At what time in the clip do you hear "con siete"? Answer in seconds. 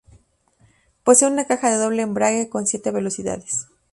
2.49-2.89